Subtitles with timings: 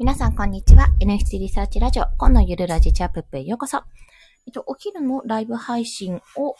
[0.00, 0.86] 皆さん、こんにちは。
[1.02, 3.82] NFT リサーチラジオ、今のゆるラジチャップへようこそ。
[4.46, 6.56] えっと、お昼のライブ配信を、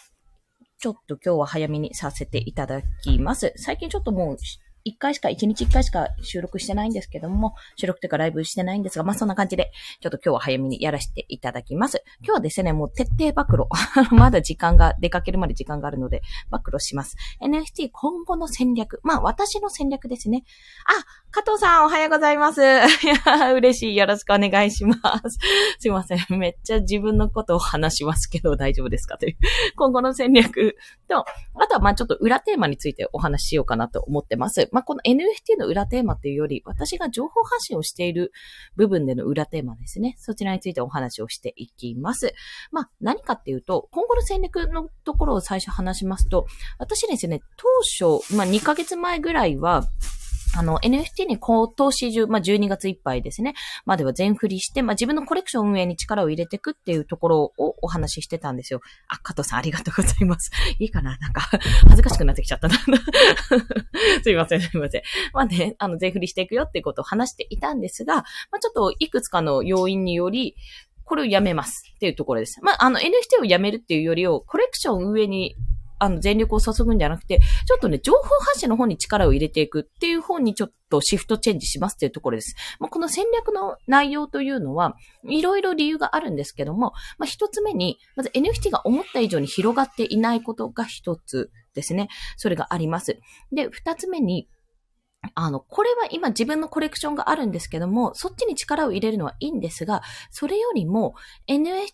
[0.79, 3.55] ちょっと今日は早めにさせていただきます。
[3.57, 4.37] 最近ちょっともう、
[4.85, 12.03] 一回しか、一日一回しか収録してないんですけども、収録というかライブしてないんですが、まあそんな感じで、ちょっと今日は早めにやらせていただきます。
[12.21, 13.67] 今日はですね、もう徹底暴露。
[14.19, 17.17] まだ時間が、出かけるまで時間があるので、暴露します。
[17.43, 19.01] NFT 今後の戦略。
[19.03, 20.45] まあ私の戦略ですね。
[20.87, 22.61] あ、加藤さんおはようございます。
[22.63, 23.97] いや、嬉しい。
[23.97, 25.39] よろしくお願いします。
[25.79, 26.19] すいません。
[26.39, 29.19] めっちゃ自分のことを話しますけど大丈夫ですか？
[29.19, 29.37] という。
[29.77, 30.77] 今後の戦略
[31.09, 31.25] と、あ
[31.69, 34.70] とはまあちょっと裏テーマについてお話ししようかなと思ってます。
[34.73, 38.33] まあ、この NFT の裏テーマっていうより、私が情報発信をしている
[38.77, 40.15] 部分での裏テーマですね。
[40.19, 42.35] そちらについてお話をしていきます。
[42.71, 46.47] まあ、何かっていうと、今後の戦略のところを最初話しますと、
[46.79, 49.85] 私ですね、当初、まあ、2ヶ月前ぐらいは、
[50.57, 53.55] あの、NFT に今年中、まあ、12月いっぱいですね、
[53.85, 58.81] までは全振りして、まあ、自分のコレクション運営に力を入れていくっていうところをお話ししてたんですよ。
[59.09, 60.51] あ、加藤さんありがとうございます。
[60.79, 61.17] いいかな？
[61.19, 61.43] なんか、
[61.85, 62.75] 恥ずかしくなってきちゃったな。
[64.23, 65.03] すいません、すいません。
[65.33, 68.23] まあね、あの、全振りしていくよっていうことを話していたんですが、ま
[68.57, 70.57] あ、ちょっといくつかの要因により、
[71.05, 72.61] これをやめますっていうところです。
[72.63, 75.57] まあ、あの、NFT をやめるっていうよりを、コレクション運営に
[76.01, 82.57] あの、全力を注ぐんじゃなくて、ちょっとね、情報発信の方に力を入れていくっていう方にちょっとシフトチェンジしますっていうところです。
[82.81, 84.97] まあ、この戦略の内容というのは、
[85.29, 92.09] いろいろ理由があるんですけども、まあ、一つ目に、まず NFT が思った以上に広がっていないことが一つですね。
[92.37, 93.19] それがあります。
[93.53, 94.49] で、二つ目に、
[95.35, 101.15] あの、これは今自分のコレクションがあるんですけども、そっちに力を入れるのはいいんですが、それよりも
[101.47, 101.89] NFT っ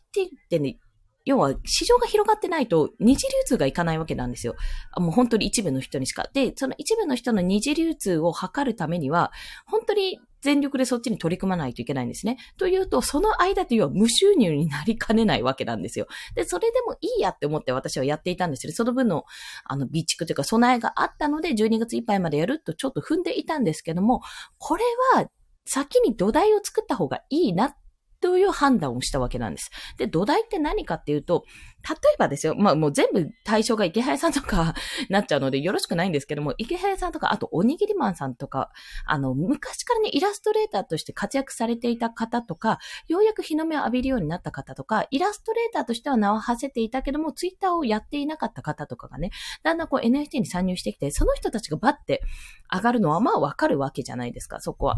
[0.49, 0.79] てね、
[1.27, 4.55] 要は市場が広がってないと二次流通がいかないわけなんですよ。
[4.97, 6.29] もう本当に一部の人にしか。
[6.33, 9.33] で、その一部の人の二次流通を図るためには、
[9.67, 12.39] 本当に全力でそっちに取り組まないといけないんですね。
[12.57, 16.07] というと、その間というのは無収入になりかねないわけなんですよ。
[16.37, 19.25] で、それでもいいやって思って私はやっていたんですけど、その分の、
[19.65, 24.21] あの、備蓄というか備えがあったので、12月いっぱいまでやるとちょっと踏んでいたんですけども、
[24.59, 24.85] これ
[25.15, 25.29] は
[25.65, 27.77] 先に土台を作った方がいいなっ
[28.27, 29.71] という判断をしたわけなんです。
[29.99, 31.45] で、土台って何かっていうと、
[31.89, 34.75] 例えばですよ、まあもう全部対象が池早さんとか
[35.09, 38.73] なっちゃうのでよろしくないんですけども、池早さんとか、あとおにぎりマンさんとか、
[39.05, 49.31] あの、昔からね、イラストレーターとして活躍されていた方とか、ようやく日の目を浴びるようになった方とか、イラストレーターとしては名を馳せていたけども、ツイッターをやっていなかった方とかがね、
[49.63, 52.25] だんだんこう NFT に参入してきて、その人たちがバッて
[52.75, 54.97] 上がるのはまあわかるわけじゃないですか、そこは。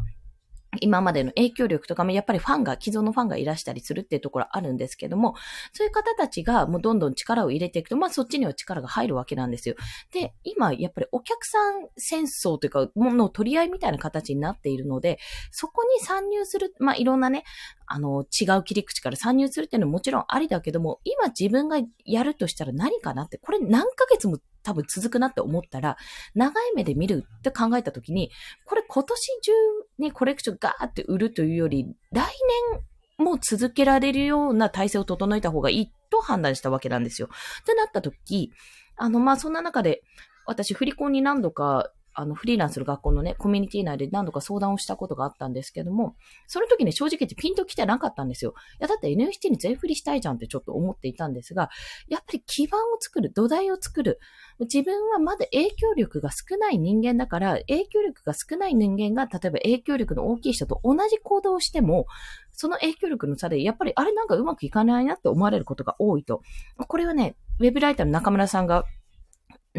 [0.80, 5.34] 今までの影響力とかもやっぱりファンが、既存のファンがいらしたりするっていうところあるんですけども、
[5.72, 9.76] そういう方たちがもうどんどん力を入れていくと、まあそっちには力が入るわけなんですよ。
[10.12, 15.18] で、今やっぱりお客さん戦争というか、もの取り合いみたいな形になっているので、
[15.50, 17.44] そこに参入する、まあいろんなね、
[17.86, 25.96] あの、違う切り口から参入するっていうのはもちろんありだけども、今自分がやるとしたら何かなって、これ何ヶ月も多分続くなって思ったら、
[26.34, 28.30] 長い目で見るって考えた時に、
[28.64, 29.52] これ今年中
[29.98, 32.26] にコレクションガーって売るというより、来
[32.72, 37.28] 年も続けられるような体制を整えた方がいいと判断したわけなんですよ。
[37.62, 38.52] ってなった時、
[38.96, 40.02] あの、まあ、そんな中で、
[40.46, 41.90] 私、振り子に何度か
[42.20, 46.16] あの、フリーランスの学校のね、コミュニティ内で何度か相談をしたことがあったんですけども、
[46.48, 48.54] その時ね、正直言ってピンと来てなかったんですよ。
[48.80, 51.70] いや、だって NFT に全振りしたいじゃんってちょっと思っていたんですが、
[52.08, 54.18] やっぱり基盤を作る、土台を作る。
[54.58, 62.06] 自分はまだ影響力が少ない人間だから、影響力が少ない人間が、例えば影響力の大きい人と同じ行動をしても、
[62.50, 66.42] その影響力の差で、やっぱりあれなんかうまくいかないなって思われることが多いと。
[66.76, 68.84] これはね、ウェブライターの中村さんが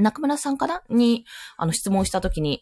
[0.01, 0.81] 中村さんかな？
[0.89, 1.25] に、
[1.57, 2.61] あの、質問したときに、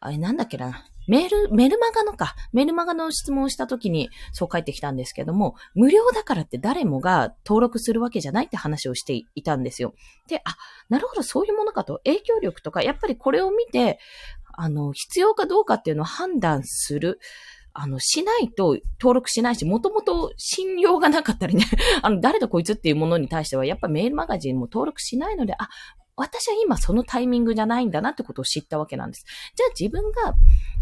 [0.00, 0.84] あれなんだっけな？
[1.08, 2.34] メール、メルマガのか。
[2.52, 9.94] メルマガの質問をしたときに、そう書いてきたんですけども、無料だからって誰もが登録するわけじゃないって話をしていたんですよ。
[10.28, 10.56] で、あ、
[10.88, 12.00] なるほど、そういうものかと。
[12.04, 14.00] 影響力とか、やっぱりこれを見て、
[14.58, 17.20] あの、必要かどうかっていうのを判断する。
[17.78, 21.66] あの、しないと登録しないし、もともと信用がなかったりね、
[22.02, 25.68] あの、誰だこいつっていうものに対しては、やっぱメールマガジンも登録しないので、あ、
[26.16, 29.24] 私は今そのタイミングじゃないんだなってことを知ったわけなんです。
[29.54, 30.34] じゃあ自分が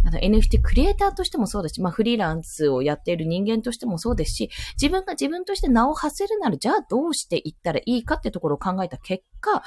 [0.07, 4.51] あの NFT クリエイターとしてもそうだし、まあフリーランスをやっている人間としてもそうですし、
[4.81, 9.63] 自分が自分として名を馳せるなら、じゃあどうしていったらいいかってところを考えた結果、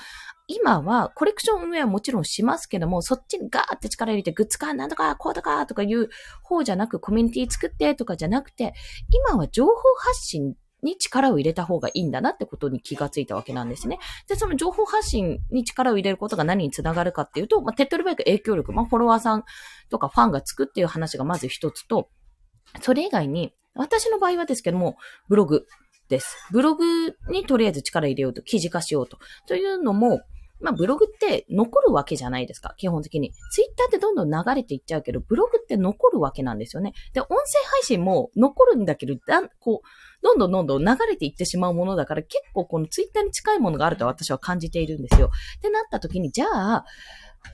[0.47, 6.09] 今はコレクション運営はもちろんしますけども、そっちにガーって力入れてグッズかなんとかこうとかとかいう
[6.43, 8.73] 方じゃなく、コミュニティ作ってとかじゃなくて、
[9.11, 13.99] 今は情報発信に力を入れた方がいいんだなってことに気がついたわけなんですね。
[14.27, 19.43] で、その情報発信に力を入れることが何につながるかっていうと、まあ、手っ取り早く影響力、まあ、フォロワーさん
[19.89, 22.09] とかファンがつくっていう話がまず一つと、
[22.81, 24.97] それ以外に、私の場合はですけども、
[25.29, 25.67] ブログ
[26.09, 26.35] です。
[26.51, 29.19] ブログにとりあえず力入れようと、記事化しようと。
[29.47, 30.21] というのも、
[30.59, 33.31] まあブログって残るわけじゃないですか、基本的に。
[33.51, 36.93] ツイッターってどんどん流れていっちゃうけど、ブログって残るわけなんですよね。
[37.13, 37.35] で、音声
[37.71, 39.87] 配信も残るんだけど、だん、こう、
[40.23, 45.29] どんどんどんどん流れていってしまうものだから、結構このツイッターに近いものがあると私は感じているんですよ。
[45.57, 46.85] ってなった時に、じゃあ、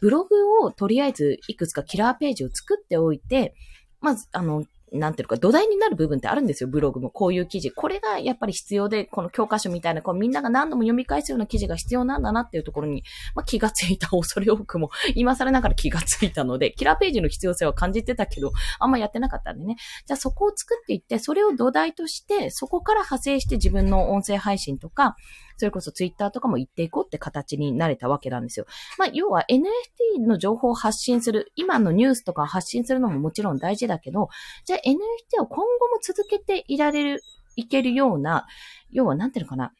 [0.01, 3.53] ブログをとりあえずいくつかキラーページを作っておいて、
[4.01, 7.09] まず、あの、なんていうか、土台になる部分ってあるんですよ、ブログも。
[7.09, 7.71] こういう記事。
[7.71, 13.03] これがやっぱり必要で、この教科書みたいな、こうみんなが何度も読み返すような記事が必要なんだなっていうところに、
[13.33, 19.77] まあ、気がついた、恐れ多くも、 今更ながら 気がついたので、キラーページの必要性は感じてたけど、あんまやってなかったんでね。
[20.05, 25.15] じゃあそこを作っていって、それを土台として、そこから派生して自分の音声配信とか、
[25.63, 28.65] それこそツイッターとかも言っていこうって形になれたわけなんですよ。
[28.97, 34.27] まあ、要は NFT の情報を発信する、今のニュースとか発信するのももちろん大事だけど、
[34.65, 37.21] じゃあ NFT を今後も続けていられる、
[37.55, 38.45] いけるような、
[38.91, 39.71] 要はなんていうのかな、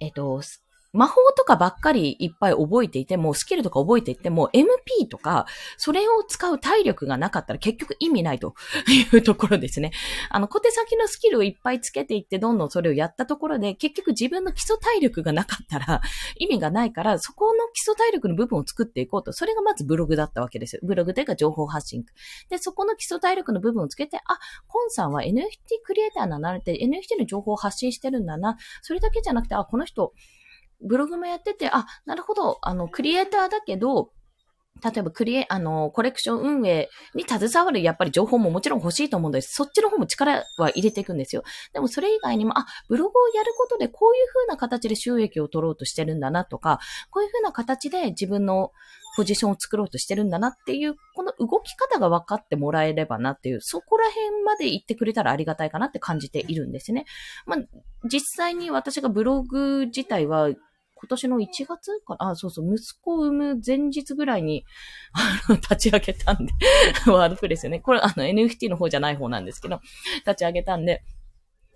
[0.00, 0.40] えっ、ー、と、
[0.94, 5.46] 魔法とかばっかりいっぱい覚えていても、スキルとか覚えていても、MP とか、
[5.76, 8.54] それを使う体力がなかったら結局意味ないと
[9.12, 9.90] いうところですね。
[10.30, 16.00] あの、小手先のスキルをいっぱいつけていって、どんどんそれをやったところで、結局自分の基礎体力がなかったら
[16.38, 19.32] 意味がないから、そこの基礎体力の部分を作っていこうと。
[19.32, 20.80] それがまずブログだったわけですよ。
[20.84, 22.04] ブログというか情報発信。
[22.48, 24.20] で、そこの基礎体力の部分をつけて、あ、
[24.68, 25.34] コンさんは NFT
[25.84, 28.56] クリエイターななれて NFT の情報を発信してるんだな。
[28.82, 30.12] それだけじゃなくて、あ、この人、
[30.80, 34.10] ブログもやってて、あ、なるほど、あの、クリエイターだけど、
[34.82, 39.54] 例えばクリエ、あの、コレクション運営に携わるやっぱり情報ももちろん欲しいと思うんです。
[39.54, 41.44] そっちの方も力は入れていくんですよ。
[41.72, 46.80] でもそれ以外にも、あ、ブログをやることでこういう風な形で収益を取ろうとしてるんだなとか、
[47.10, 48.72] こういう風な形で自分の
[49.16, 57.04] ポジションを作ろうとしてるんだなっていう、この動き方が分かってもらえればなっていう、そこら辺まで言ってくれたらありがたいかなって感じているんですね。
[57.46, 57.58] まあ、
[58.08, 60.50] 実際に私がブログ自体は
[61.04, 62.30] 今年の1月かな？
[62.30, 64.64] あ、そうそう、息子を産む前日ぐらいに、
[65.12, 66.52] あの、立ち上げたんで
[67.06, 67.80] ワードプレスよね。
[67.80, 69.80] これ、あの、NFT の方じゃない方なんですけど、
[70.26, 71.02] 立ち上げたんで、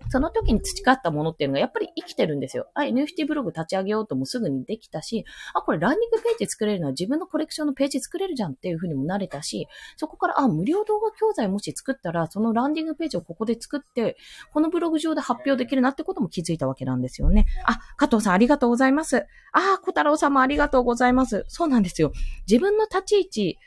[0.09, 2.69] その時に培ったものっていうのがやっぱり生きてるんですよ。
[2.73, 9.67] あ、NFT ブログ立ち上げようともすぐにできたし、あ、これランニングページ作れるのは自分のコレクションのページ作れるじゃんっていう風にもなれたし、
[9.97, 14.17] そこから、あ、無料動画教材もし作ったら、そのランディングページをここで作って、
[14.53, 17.45] このブログ上で発表できるなってことも気づいたわけなんですよね。
[17.65, 19.25] あ、加藤さんありがとうございます。
[19.51, 21.45] あ、小太郎さんもありがとうございます。
[21.47, 22.11] そうなんですよ。
[22.47, 23.59] 自分の立ち位置、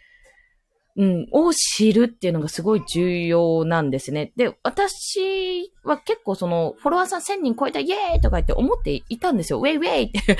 [0.95, 4.33] うん、を知るっていうのがすごい重要なんですね。
[4.37, 9.59] で、私は結構その、フォロワーさん1000人超えたイエーイとか言って思っていたんですよ。
[9.59, 10.39] ウェイウェイって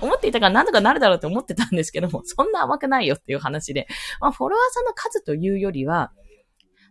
[0.00, 3.86] 思っていたから何とかなるだろうって思ってたんですけども、そんな甘くないよっていう話で。
[4.18, 6.12] まあ、フォロワーさんの数というよりは、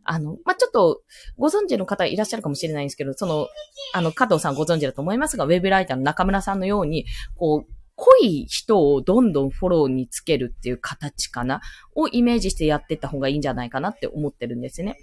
[0.04, 1.02] あの、まあ、ちょっと、
[1.38, 3.48] ご存知の方いらっしゃるかもしれないんですけど、その、
[3.94, 7.06] あの、加藤さんご存知だと思いますが、ウェブライターの中村さんのように、
[7.36, 11.60] こう、濃い人をどんどんフォローにつけるっていう形かな
[11.96, 14.98] をイメージしてやってった方がいいんじゃないかなって思ってるんですね。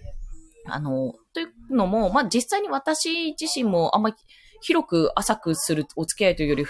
[0.64, 4.16] あの、というのも、まあ、実際に私自身もあんまり
[4.61, 6.67] 広く浅くするお付き合いというより、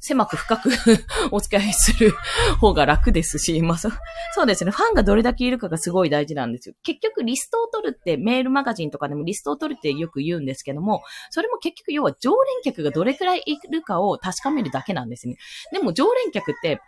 [0.00, 0.70] 狭く深く
[1.32, 2.12] お付き合いする
[2.60, 3.90] 方が楽ですし、まあそ、
[4.32, 4.70] そうですね。
[4.70, 6.74] ファンがどれだけいるかがすごい大事なんですよ。
[6.82, 15.36] 結局リストを取るってメールマガジンとかでもリストを取るってよく言うんですけども、それも結局要は常連客がどれくらいいるかを確かめるだけなんですね。
[15.72, 16.80] でも常連客って、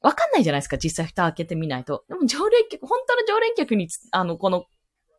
[0.00, 2.04] わかんないじゃないですか、実際蓋開けてみないと。
[2.08, 4.66] でも常連客、本当の常連客に、あの、この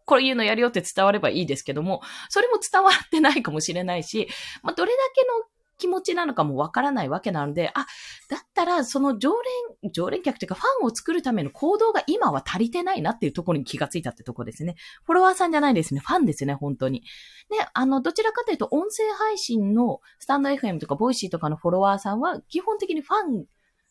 [0.05, 4.27] こういうのやるよって伝わればいいですけども、それも伝わってないかもしれないし、
[4.62, 7.86] まあ、どれだけの気持ちなのかもわからないわけなので、あ、
[8.29, 9.33] だったらその常
[9.81, 14.75] 連、常連客というかファンを作るための行動が今は足りてないなっていうところに気がついたってとこですね。
[15.03, 16.00] フォロワーさんじゃないですね。
[16.00, 17.01] ファンですね、本当に。
[17.50, 23.45] で、あの、どちらかというと音声配信のスタンド FM とかボイシーとかのフォロワーさんは基本的にファン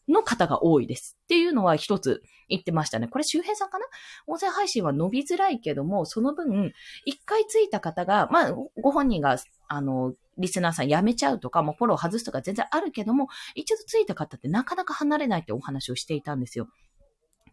[0.09, 1.17] の方が多いです。
[1.25, 3.09] っていうのは一つ言ってましたね。
[3.09, 3.87] これ周平さんかな？
[4.27, 6.73] 音声配信は伸びづらいけども、その分、
[7.05, 16.69] 一回ついた方が、まあ、ご本人が、あの、リスナーさん辞めちゃうとか、もうフォロー外すとか全然あるけども、一度ついた方ってなかなか離れないってお話をしていたんですよ。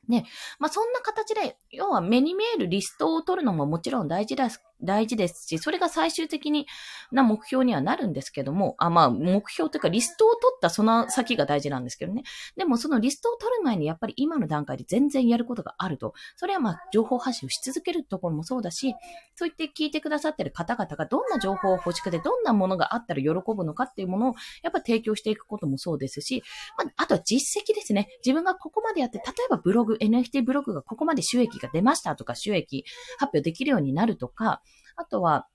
[0.08, 0.26] ね。
[0.58, 6.68] まあ、そんな形で、要は目に見えるリストを取るのももちろん大事です大事ですし、それが最終的に
[7.12, 12.24] な目標にはなるんですけども、あ、まあ、目標というかリストを取ったその先が大事なんですけどね。
[12.56, 16.14] でもそのリストを取る前にやっぱり今の段階で全然やることがあると。
[16.36, 18.96] それはまあ、情報発信をし続けるところもそうだし、
[19.36, 24.34] そう言って聞いてくださってる方々がどんな情報を欲しくて、どんなものがあったら喜ぶのかっていうものを
[24.64, 26.44] やっぱ提供していくこともそうですし、
[26.78, 28.10] まあ、あとは実績ですね。
[28.26, 32.86] 自分がここまでやって、例えばブログ、NFT ブログがここまで収益が出ましたとか、収益
[33.18, 34.62] 発表できるようになるとか、
[34.96, 35.48] あとは、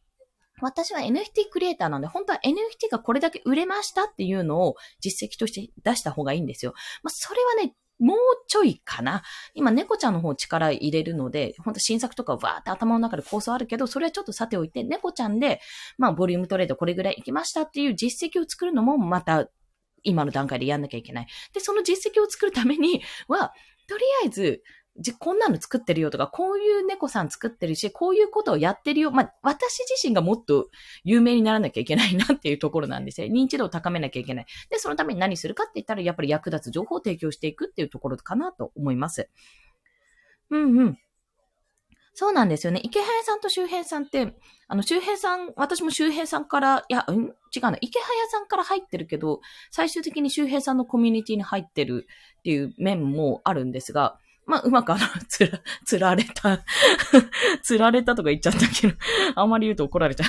[0.60, 6.74] 私は NFT クリエイターなんで、本当は NFT がこれだけ売れましたっていうのを実績として出した方がいいんですよ。
[7.02, 8.18] まあ、それはね、もう
[8.48, 9.22] ちょいかな。
[9.54, 15.60] 今、猫ちゃんの方力入れるので、本当新作とかわーって頭の中で構想あるけど、それはちょっとさておいて、猫ちゃんで、
[15.98, 19.48] まあ、ボリュームトレードこれぐらい行きましたっていう実績を作るのも、また、
[20.02, 21.26] 今の段階でやんなきゃいけない。
[21.52, 23.52] で、その実績を作るためには、
[23.88, 24.62] とりあえず、
[25.18, 29.10] こんなの作ってるよとか、こういう猫さん作ってるし、こういうことをやってるよ。
[29.10, 30.68] まあ、私自身がもっと
[31.02, 33.26] 有名にならなきゃいけないなっていうところなんですよ。
[33.32, 34.46] 認知度を高めなきゃいけない。
[34.70, 39.28] で、そのために何するかって言ったら、やっぱり役立つ情報を提供していくっていうところかなと思います。
[40.50, 40.98] うんうん。
[42.16, 42.80] そうなんですよね。
[42.84, 44.36] 池早さんと周平さんって、
[44.68, 47.78] あの、周平さん、私も周平さんから、いや、うん、違うな。
[47.80, 49.40] 池早さんから入ってるけど、
[49.72, 52.06] 最終的に周平さんのコミュニティに入ってる
[52.38, 56.62] っていう面もあるんですが、まあ、うまくあの、つら、 つられた、
[57.62, 58.94] つられたとか言っちゃったけど、
[59.34, 60.28] あんまり言うと怒られちゃう。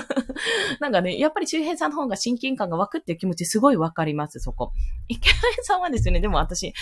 [0.80, 4.72] なんかね、やっぱり周平さんの方が親近感が湧くっていう気持ちすごいわかります、そこ。
[5.08, 6.74] 池原さんはですね、でも私、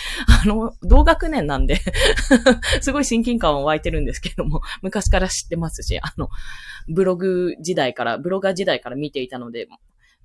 [0.43, 1.79] あの、同学年なんで
[2.81, 6.29] すごい親近感は湧いてるんですけども、昔から知ってますし、あの、
[6.89, 9.67] ブログ時代から、ブロガー時代から見ていたので、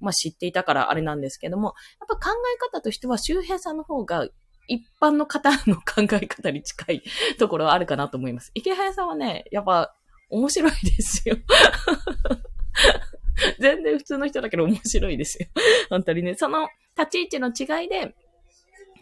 [0.01, 4.29] まあ知っていたからあれなんですけども、やっぱ考え方としては周平さんの方が
[4.69, 7.03] 一般の方の考え方に近い
[7.39, 8.51] ところはあるかなと思います。
[8.55, 9.95] 池早さんはね、やっぱ
[10.31, 11.37] 面白いですよ。
[13.61, 15.49] 全然普通の人だけど面白いですよ。
[15.91, 18.15] 本当にね、その立ち位置の違いで、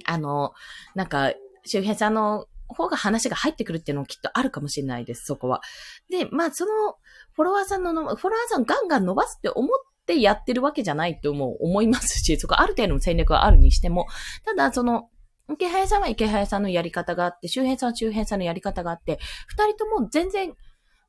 [0.04, 0.52] あの、
[0.94, 1.32] なんか、
[1.64, 5.62] 周平さんの方が話が入ってくるっていうのもきっとあるかもしれないです、そこは。
[6.10, 6.96] で、まあ、その、
[7.32, 9.68] フォロワーさんのの、フォロワーさんガンガン伸ばすって思っ
[10.06, 14.06] てやってるわけじゃないとも思いますし、そこある程度の戦略はあるにしても、
[14.44, 15.08] ただ、その、
[15.52, 20.54] 池早さんは池早さんのやり方があって、周平さんは周平さんのやり方があって、二人とも全然、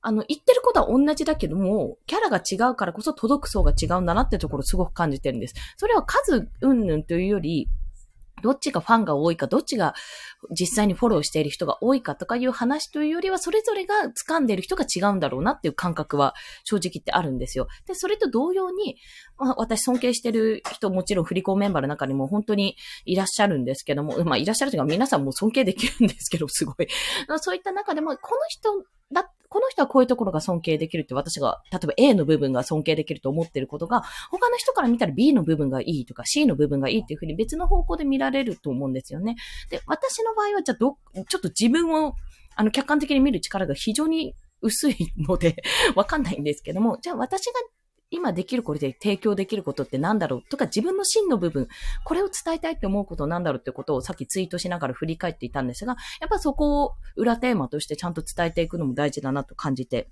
[0.02, 5.56] あの、言ってることは同じだけども、キャラが違うからこそ届く層が違うんだなってところすごく感じてるんです。
[5.78, 7.68] それは数云々というより、
[8.44, 9.96] どっちがファンが多いか、どっちが
[10.52, 13.96] 実際にフォローしている人が多いかとかいう話というよりは、それぞれが
[14.28, 17.68] 掴んでいる人が違うんだろうなっていう感覚は正直ってあるんですよ。
[17.88, 18.98] で、それと同様に、
[19.38, 22.76] まあ、私尊敬してる人もちろん振り子メンバーの中にも本当に
[23.06, 26.88] いらっしゃるんですけども、まあいらっしゃるというか皆さんも尊敬できるんですけど、すごい。
[27.40, 39.36] そういった中でも、この人だ、この人はこういうところが尊敬できるって私が、例えば A の部分が尊敬できると思ってることが、他の人から見たら B の部分がいいとか C の部分がいいっていうふうに別の方向で見られると思うんですよね。
[39.70, 40.98] で、私の場合はじゃあど、
[41.30, 42.16] ちょっと自分を、
[42.56, 45.64] あの、客観的に見る力が非常に薄いので
[45.96, 47.54] わかんないんですけども、じゃあ私が
[48.10, 51.68] 今できるこれで提供できることって何だろうとか自分の真の部分、
[52.06, 60.10] これを伝えたいって思うことなんだろうってことをさっきツイートしながら振り返っていたんですが、やっぱそこを裏テーマとしてちゃんと伝えていくのも大事だなと感じて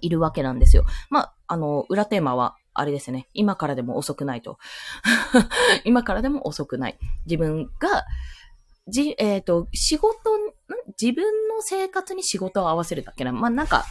[0.00, 0.84] いるわけなんですよ。
[1.10, 3.28] まあ、あの、裏テーマはあれですね。
[3.32, 4.58] 今からでも遅くないと。
[5.84, 6.98] 今からでも遅くない。
[7.24, 8.04] 自分が、
[8.88, 10.14] じ、えっ、ー、と、仕事、
[11.00, 13.32] 自分の生活に仕事を合わせるだけな。
[13.32, 13.84] まあ、なんか、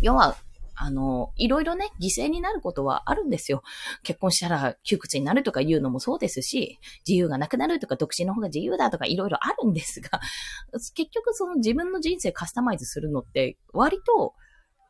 [0.00, 0.36] 要は、
[0.82, 3.62] あの、いろいろね、犠牲になることはあるんですよ。
[4.02, 10.20] 結婚したら窮屈になるとか言うのもそうですし、自由がなくなるとか、独身の方が自由だとかいろいろあるんですが、
[10.72, 14.32] 結局その自分の人生カスタマイズするのって割と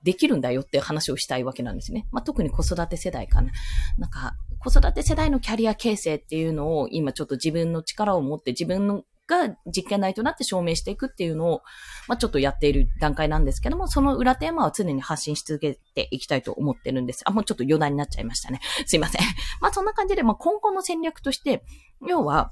[0.05, 2.07] できるんだよって話をしたいわけなんですね。
[2.13, 3.51] まあ、特に子育て世代かな。
[3.99, 11.63] なんか、子育て世代のキャリア形成っていうのを今ちょっと自分の力を持って自分のが実験台となって証明していくっていうのを、
[12.09, 17.23] まあ、ちょっとやっている段階なんですけども、その裏テーマは常に発信し続けていきたいと思ってるんです。
[17.25, 18.61] あ、もうちょっと余談になっちゃいましたね。
[18.87, 19.23] すいません。
[19.61, 21.63] まあ、そんな感じで、まあ、今後の戦略として、
[22.07, 22.51] 要は、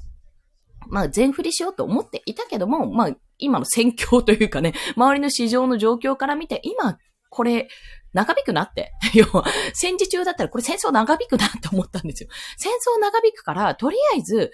[0.88, 6.98] まあ、全振りしようと思っていたけども、まあ、今の戦況というかね、周りの市場の状況から見て、今、
[7.30, 7.68] これ、
[8.14, 8.92] 長引くなって。
[9.14, 9.44] 要は、
[9.74, 12.28] 戦時中だったらこれ戦争長引くなって思ったんですよ。
[12.56, 14.52] 戦争長引くから、とりあえず、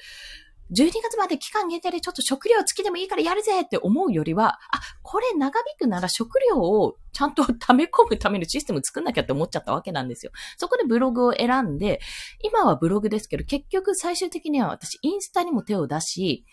[0.72, 10.32] 12月まで期間限定でちょっと食料付きでもいいからやるぜって思うよりは、あ、これ長引くなら食料をちゃんと溜め込むためのシステム作んなきゃって思っちゃったわけなんですよ。
[10.56, 12.00] そこでブログを選んで、
[12.42, 16.44] 今はブログですけど、結局最終的には私インスタにも手を出し、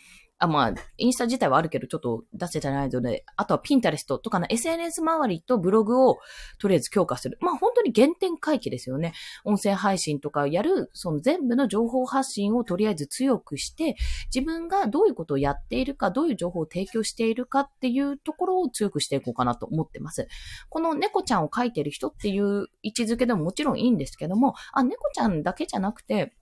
[0.41, 6.17] あ、まあ、インスタ自体はあるけど、ちょっと出せてないので、あとはピンタレストとかの SNS 周りとブログを
[6.57, 7.37] とりあえず強化する。
[7.41, 9.13] まあ、本当に原点回帰ですよね。
[9.45, 13.95] 音声配信とかやる、その全部の情報発信をとりあえず強くして、
[14.33, 20.27] 自分がどういうことをやっているか、どういう情報を提供しているかっていうところを強くしていこうかなと思ってます。
[20.69, 26.33] この猫ちゃんを描いてる人っていう位置づけでももちろんいいんですけども、あ、猫ちゃんだけじゃなくて、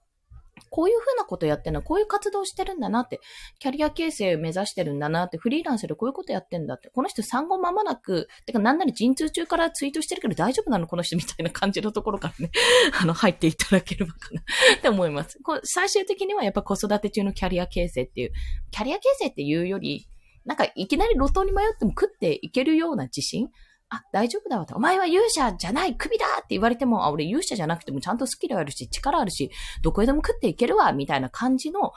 [0.70, 3.20] こういうふうなことやってんの、こういう活動してるんだなって、
[3.60, 10.88] キャリア形成目指してるんだなって、フリーランスでこういうことやってんだって、この人産後間もなく、てかなんなら陣痛中からツイートしてるけど大丈夫なの？
[10.88, 12.51] この人みたいな感じのところからね、
[13.01, 15.39] あの、入っていただければかなって思います。
[15.44, 18.32] こ最終的にはやっぱ子育て中のキャリア形成っていう、
[18.72, 20.08] キャリア形成っていうより、
[20.46, 23.50] なんかいきなり路頭に迷っても食っていけるような自信
[23.89, 24.75] あ、大丈夫だわと。
[24.75, 29.50] お前は勇者じゃない首だって言われても、あ、俺勇者じゃなくてもちゃんとスキルあるし、力あるし、
[29.81, 31.91] どこへでも食っていけるわみたいな感じの、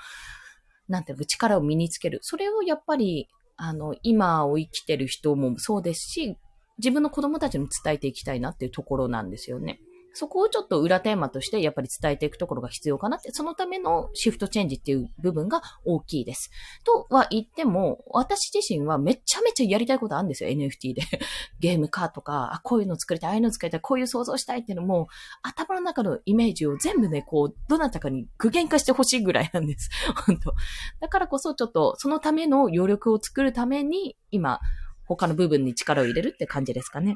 [0.89, 2.19] なんていうの、力を身につける。
[2.23, 6.39] それをやっぱり、あの、今を生きてる人もそうですし、
[6.79, 9.79] 自分の子供たちに伝えていきたいなっていうところなんですよね。
[10.15, 16.51] そこをちょっと裏テーマとしてやっぱり伝えていくところが必要かなって、そのためのシフトチェンジっていう部分が大きいです。
[16.85, 21.03] とは言っても、私自身はめちゃめちゃやりたいことあるんですよ、NFT で。
[21.61, 25.09] ゲームかとか、あ、こういうの作りたい、ああいうの作りたい、こういう想像したいっていうのも、
[25.43, 29.89] 頭の中のイメージを全部ね、こう、どなたかに具現化してほしいぐらいなんです。
[30.27, 30.53] 本当
[31.01, 34.61] だからこそちょっと、そのための余力を作るために、今、
[35.07, 37.15] 他の部分に力を入れるって感じですかね。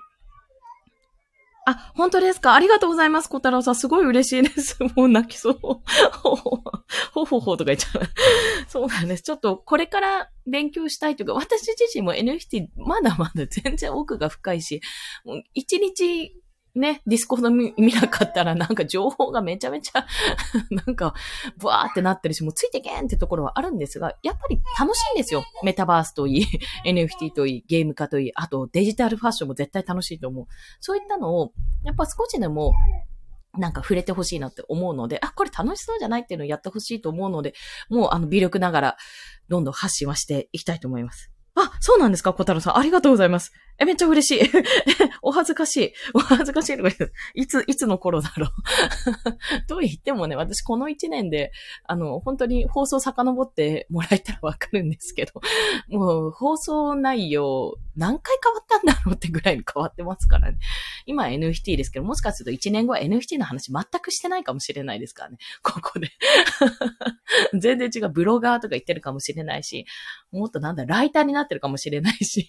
[1.68, 2.54] あ、本当ですか？
[2.54, 3.74] ありがとうございます、小太郎さん。
[3.74, 4.78] すごい嬉しいです。
[4.94, 5.58] もう泣きそう。
[7.12, 8.02] ほほほとか言っちゃう。
[8.68, 9.24] そうなんです。
[9.24, 14.80] ちょっとこれから勉強したいというか、私自身も NFT まだまだ全然奥が深いし、
[15.24, 16.36] もう一日
[16.76, 20.06] ね、ディスコード見なかったらなんか情報がめちゃめちゃ
[20.70, 21.14] なんか、
[21.56, 25.44] ブワーってなってるし、もうついてけんってところはあるんですが、やっぱり楽しいんですよ。
[25.64, 26.46] メタバースといい、
[26.86, 30.46] NFT といい、 GameFi といい、あとデジタルファッションも絶対楽しいと思う。
[30.80, 31.52] そういったのを、
[31.82, 32.74] やっぱ少しでも、
[33.58, 37.54] なんか触れてほしいなって思うので、あ、これ楽しそうじゃないっていうのをやってほしいと思うので、
[37.88, 38.96] もうあの微力ながら、
[39.48, 41.30] どんどん発信はしていきたいと思います。
[41.54, 42.78] あ、そうなんですか小太郎さん。
[42.78, 43.52] ありがとうございます。
[43.78, 44.50] え、めっちゃ嬉しい。
[45.22, 45.92] お恥ずかしい。
[46.14, 46.76] お恥ずかしい
[47.34, 48.50] いつ、いつの頃だろう。
[49.68, 51.52] と言ってもね、私この一年で、
[51.84, 55.40] あの、本当に放送遡ってもらえたらわかるんですけど、
[55.88, 60.58] もう放送内容何回変わったんだろうってぐらいに変わってますからね。
[61.06, 65.38] 今 NFT ですけど、もしかすると1年後は NFT の話全くしてないかもしれないですからね。
[65.62, 66.10] ここで。
[67.58, 69.86] 全然違うブロガーとか言ってるかもしれないし、
[70.30, 72.48] もっとなんだ、ライターになってるかもしれないし。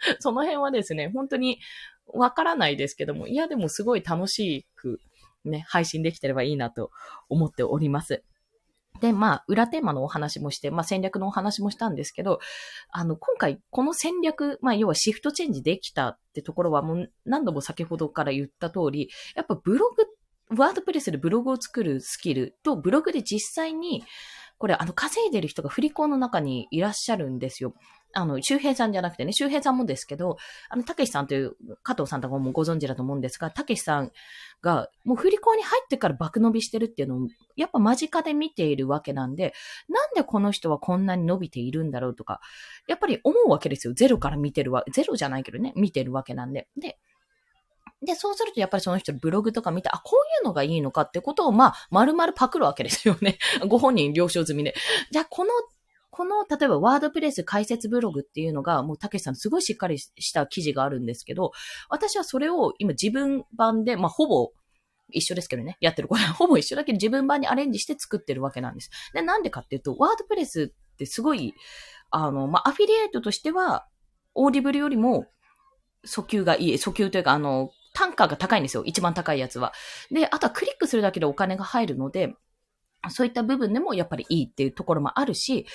[0.20, 1.58] その辺はですね、本当に
[2.06, 5.00] わからないですけども、いやでもすごい楽しく
[5.44, 6.90] ね、配信できてればいいなと
[7.28, 8.22] 思っております。
[9.00, 12.38] で、まあ、裏テーマのお話もして、まあ、戦略のお話もしたんですけど、
[12.90, 19.90] あの、今回、この戦略、まあ、要はシフトチェンジできたってところは、もう何度も先ほどから言った通り、やっぱブロ
[20.48, 24.02] グ、ワードプレスでブログを作るスキルと、ブログで実際に、
[24.60, 27.72] これ、あの、稼いでる人が振り子の中にいらっしゃるんですよ。
[28.12, 30.36] あの、周平さんじゃなくてね、周平さんもですけど、
[30.68, 34.12] あの、たけしさんという、加藤さんとかもご存知だと思うんですが、たけしさん
[34.60, 37.20] が、もう振り子に入ってから爆伸びしてるっていうのを、
[37.56, 39.54] やっぱ間近で見ているわけなんで、
[39.88, 42.42] なんでこの人はこんなに伸びているんだろうとか、
[42.86, 43.94] やっぱり思うわけですよ。
[43.94, 46.68] ゼロから見てるわ、ゼロじゃないけどね、見てるわけなんで。
[46.76, 46.98] で、
[48.04, 53.38] で、そうするとやっぱりその人のブログとか見て、あ、こういうのがいいのかってことを、まあ、丸々パクるわけですよね。
[53.68, 54.74] ご本人了承済みで。
[55.10, 55.50] じゃあ、この
[56.12, 61.52] この、例えばワードプレス解説ブログっていうのが、もうたけしさんすごいしっかりした記事があるんですけど、
[61.88, 64.50] 私はそれを今自分版で、まあほぼ
[65.12, 68.90] 一緒ですけどね、やってるこれほぼ一緒だけど自分版にアレンジして作ってるわけなんです。
[69.14, 71.54] で、なんでかっていうと、ワードプレスってすごい、
[72.10, 73.86] あの、まあ、アフィリエイトとしては、
[74.34, 75.26] オーディブルよりも、
[76.06, 78.82] 訴求がいい、訴求というか、あの、単価が高いんですよ。
[78.86, 79.74] 一番高いやつは。
[80.10, 82.34] で、あとはクリックするだけでお金が入るので、
[83.10, 85.66] そういった部分でもやっぱりいいっていうところもあるし、一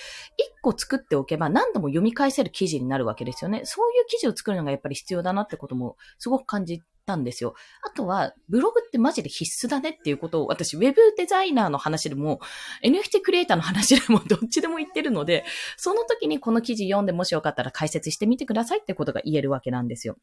[0.64, 3.62] 個作っておけば何度も読み返せる記事になるわけですよね。
[3.66, 7.54] そういう記事を作るのがやっぱり必要だなってこともすごく感じたんですよ。
[7.84, 12.40] あとは、ブログってマジで必須だねっていうことを、私、ウェブデザイナーの話でも、
[12.84, 15.46] NFT クリエイターの話でも、 どっちでも言ってるので、
[15.78, 20.18] その時にこの記事読んでもしよかったら解説してみてくださいってことが言えるわけなんですよ。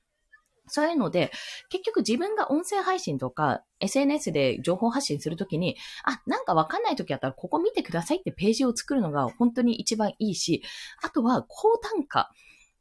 [0.72, 1.30] そういうので、
[1.68, 10.62] 結局自分が音声配信とか SNS で情報発信するときに、あ、なんかわかんないときあったらここ見てくださいってページを作るのが本当に一番いいし、
[11.02, 12.30] あとは高単価。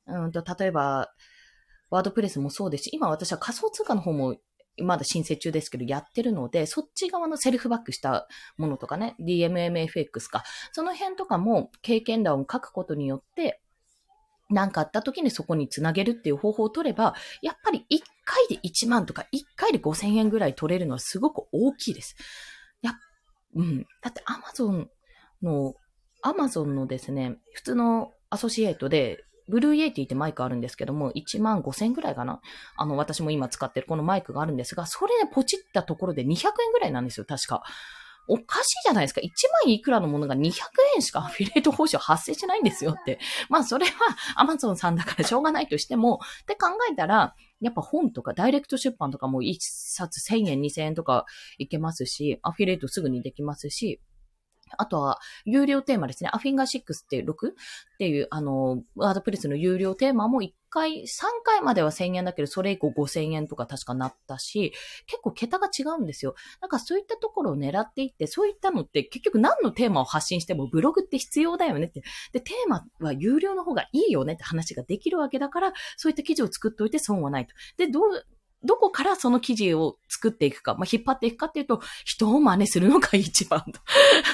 [0.08, 1.12] うんと、例えば、
[1.90, 4.38] ワードプレスもそうですし、今私は仮想通貨の方も
[4.80, 8.28] まだ申請中ですけど、やってるので、そっち側のセルフバックした
[8.58, 13.61] ものとかね、DMMFX か、その辺とかも経験談を書くことによって、
[14.52, 22.16] 何かあった時にそこにつなげるっていう方法を取れば、やっぱり1回で1万とか1回で5000円ぐらい取れるのはすごく大きいです。
[22.82, 22.94] や
[23.56, 23.86] うん。
[24.02, 24.88] だって Amazon
[25.42, 25.74] の、
[26.24, 32.42] Amazon のですね、普通のアソシエイトでブルーイエイティってマイクあるんですけども、1万5千ぐらいかな
[32.78, 37.64] あの、私も今使ってるこのマイクがあるんですが、それね、ポチったところで200円ぐらいなんですよ、確か。
[38.32, 39.20] おかしいじゃないですか。
[39.20, 39.28] 1
[39.66, 40.54] 万いくらのものが200
[40.96, 43.20] 円しかアフィリエイト報酬発生しないんですよって。
[43.50, 43.92] まあそれは
[44.42, 51.26] Amazon さんだからしょうがないとしても、って考えたら、やっぱ本とかダイレクト出版とかも1冊1000円2000円とか
[51.58, 54.00] いけますし、アフィリエイトすぐにできますし、
[54.78, 56.30] あとは、有料テーマですね。
[56.34, 57.54] アフィンガー6って6っ
[57.98, 64.74] ていう、あの、ワードプレスの有料テーマも1回、3回までは1000円だけど、それ以降5000円とか確かなったし、
[65.06, 66.36] 結構桁が違うんですよ。
[66.62, 72.04] なんかそういったところを狙っていって、そういったのって結局何のテーマを発信してもブログって必要だよねって。
[72.32, 77.54] で、テーマは有料の方がいいよねって話ができるわけだから、そういった記事を作っておいて損はないと。
[77.78, 78.26] で、どう、
[78.64, 83.62] どこからその記事を作っていくか、まあ、引っ張っていくかっていうと、人を真似するのが一番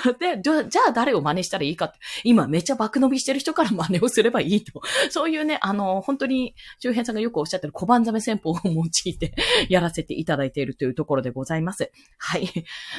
[0.04, 0.18] と。
[0.20, 4.82] で、じゃあ誰を真似したらいいかって、今めっちゃ爆伸びしてる人から真似をすればいいと。
[5.10, 9.34] そういうね、あの、本当に周辺さんがよくおっしゃってる小判ザメ戦法を用いて
[9.70, 11.92] やらせていただいているというところでございます。
[12.18, 12.50] はい。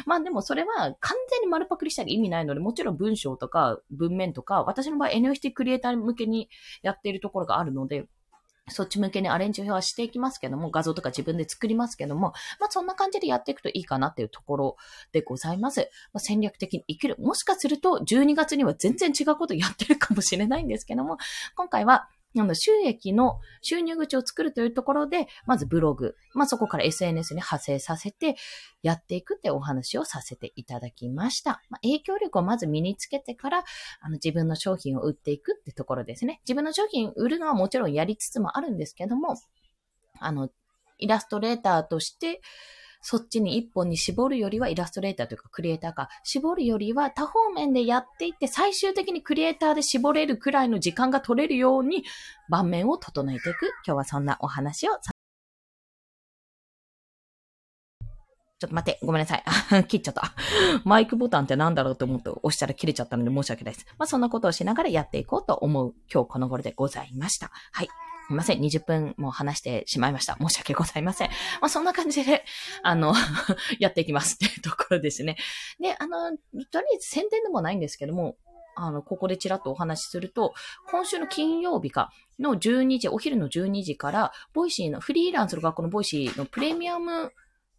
[0.07, 6.49] まあでもそれは完全に丸パクリしたら意味ないので、もちろん文章とか文面とか、私の場合 NFT クリエイター向けに
[6.83, 8.07] やっているところがあるので、
[8.71, 14.77] そっち向けにアレンジ表はしていきますけども、画像とか自分で作りますけども、まあそんな感じでやっていくといいかなっていうところ
[15.13, 15.91] でございます。
[16.13, 17.17] まあ、戦略的に生きる。
[17.19, 21.19] もしかすると12月には全然違うことやってるかもしれないんですけども、
[21.55, 28.37] 今回はなの収益の収入口を作るというところで、まずブログ、まあ、そこから SNS に派生させて
[28.83, 31.63] やっていくってお話をさせていただきました。
[31.71, 33.65] まあ、影響力をまず身につけてから、
[34.01, 36.41] あの自分の商品を売っていくってところですね。
[36.45, 39.35] 自分の商品売るのはもちろんやりつつもあるんですけども、
[40.21, 40.51] あの、
[40.99, 42.41] イラストレーターとして、
[43.01, 52.05] そっちに一本に絞るよりはイラストレーターというかクリエイターか、絞るよりは多方面でやっていって最終的にクリエイターで絞れるくらいの時間が取れるように
[52.49, 53.67] 盤面を整えていく。
[53.87, 54.99] 今日はそんなお話を
[58.59, 59.85] ちょっと待って、ごめんなさい。
[59.87, 60.35] 切っちゃった。
[60.85, 63.87] マイクボタンって何だろうと思って押したら切れちゃったので申し訳ないです。
[63.99, 67.53] まあそんなことをしながらやっていこうと思う今日この頃でございました。
[67.71, 67.89] はい。
[68.29, 68.61] すいません。
[68.61, 70.37] 20分も話してしまいました。
[70.39, 71.29] 申し訳ございません。
[71.63, 72.45] まあ、そんな感じで、
[72.83, 73.15] あの
[73.81, 75.39] やっていきますっていう ところですね。
[75.81, 78.37] で、あの、とりあえず宣伝でもないんですけども、
[78.77, 80.53] あの、ここでちらっとお話しすると、
[80.91, 87.33] 今週の金曜日かの12時、お昼の12時から、ボイシーの、フリーランスの学校のボイシーのプレミアム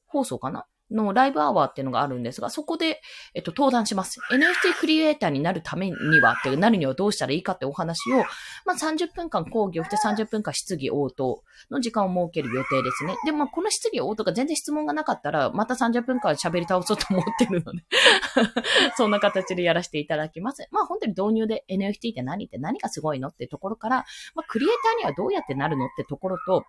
[0.07, 3.01] 放送かなのライブアワーっていうのがあるんですが、そこで、
[3.33, 4.19] えっと、登壇します。
[4.31, 8.17] NFT クリエイターになるためには、ってなるにはどうしたらいいかってお話を、
[8.65, 13.15] まあ、30分間講義をして30分間質疑応答の時間を設ける予定ですね。
[13.25, 17.83] で、まあ、この質疑応答が全然質問がなかったら、また30分間喋り倒そうと思ってるので
[18.97, 20.67] そんな形でやらせていただきます。
[20.71, 26.65] まあ、本当に導入で NFT って何って何がすごいのってところから、まあ、クリエイターにはどうやってなるのってところと、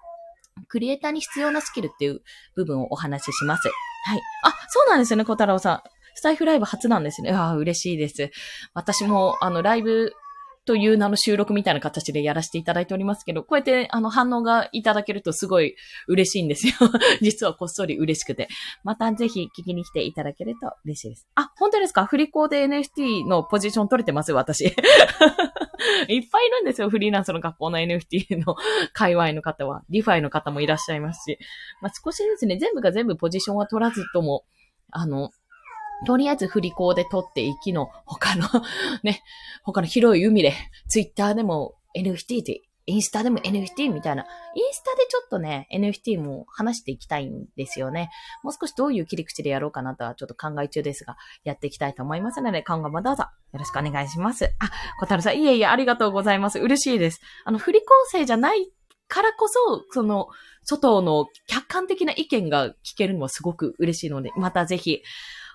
[0.68, 2.22] クリエイターに必要なスキルっていう
[2.56, 3.68] 部分をお話しします。
[3.68, 4.20] はい。
[4.44, 5.82] あ、そうなんですよね、小太郎さん。
[6.14, 7.30] スタイフライブ初なんですね。
[7.32, 8.30] ああ、嬉しいです。
[8.74, 10.12] 私も、あの、ライブ
[10.66, 15.74] という名の収録みたいな形でやらせていただいておりますけど、こうやってあの反応がいただけるとすごい
[16.06, 16.74] 嬉しいんですよ。
[17.22, 18.48] 実はこっそり嬉しくて。
[18.84, 21.26] またぜひ聞きに来ていただけると嬉しいです。
[21.34, 22.04] あ、本当ですか？
[22.04, 24.74] 振り子で NFT のポジション取れてます私。
[26.08, 26.90] いっぱいいるんですよ。
[26.90, 28.56] フリーランスの学校の NFT の
[28.92, 29.82] 界隈の方は。
[29.88, 31.38] DeFi の方もいらっしゃいますし。
[31.80, 34.44] まあ、少しずつね、全部が全部ポジションは取らずとも、
[34.90, 35.30] あの、
[36.06, 38.46] とりあえずフリ校で取っていきの他の
[39.02, 39.22] ね、
[39.64, 40.54] 他の広い海で、
[40.88, 42.60] ツイッターでも NFT で、
[42.90, 44.24] インスタでも NFT みたいな。
[44.54, 48.10] インスタでちょっとね、NFT も話していきたいんですよね。
[48.42, 54.52] もう少しどういう切り口でやろうかなとはちょっと考え中ですが、やっていきたいと思いますので、今後もどうぞよろしくお願いします。
[54.58, 56.58] あ、小樽さん、いえいえ、ありがとうございます。
[56.58, 57.20] 嬉しいです。
[57.44, 58.72] あの、振り構成じゃない
[59.06, 60.28] からこそ、その、
[60.64, 65.02] 外の客観的な意見が聞けるのはすごく嬉しいので、またぜひ、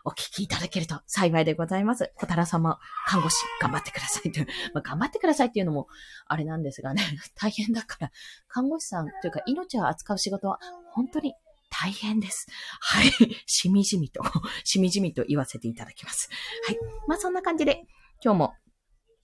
[0.05, 2.11] お聞きいただけると幸いでございます。
[2.15, 5.87] 小太郎様、看護師、頑張ってくださいという、 まあ、頑張ってくださいっていうのも、
[6.27, 7.01] あれなんですがね、
[7.35, 8.11] 大変だから、
[8.47, 10.59] 看護師さんというか、命を扱う仕事は、
[10.91, 11.33] 本当に
[11.71, 12.45] 大変です。
[12.79, 13.09] はい。
[13.47, 14.21] しみじみと、
[14.63, 16.29] しみじみと言わせていただきます。
[16.67, 16.77] はい。
[17.07, 17.87] まあ、そんな感じで、
[18.23, 18.53] 今日も、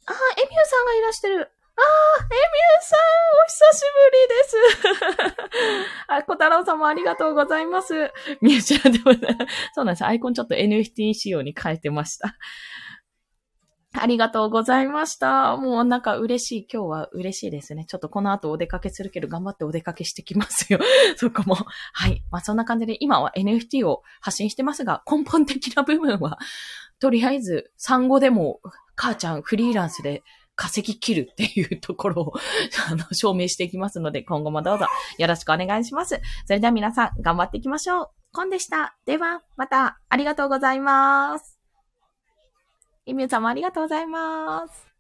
[0.08, 1.52] ああ、エミューさんがいらしてる。
[1.77, 1.81] あ、
[2.23, 2.99] エミューさん、
[3.38, 5.88] お久しぶりです。
[6.07, 8.12] あ、小太郎さんもありがとうございます。
[8.41, 9.13] ミュージアでも、
[9.73, 10.05] そうなんです。
[10.05, 12.36] アイコンちょっと NFT 仕様に変えてました。
[13.93, 15.57] ありがとうございました。
[15.57, 16.67] もうなんか嬉しい。
[16.71, 17.86] 今日は嬉しいですね。
[17.86, 20.79] ちょっとこの後お出かけするけど頑張ってお出かけしてきますよ。
[21.17, 21.55] そこも。
[21.55, 22.23] はい。
[22.31, 26.38] まあそんな感じで今は NFT を発信してますが、根本的な部分は、
[26.99, 28.62] とりあえず産後でも
[28.95, 30.23] 母ちゃんフリーランスで
[30.62, 32.34] 稼ぎ切るっていうところを
[32.88, 34.86] あの、証明していきますので、今後もどうぞ
[35.17, 36.21] よろしくお願いします。
[36.45, 38.10] それでは皆さん頑張っていきましょう。
[38.32, 38.95] コンでした。
[39.06, 41.58] では、またありがとうございます。
[43.08, 44.90] イミューさんもありがとうございます。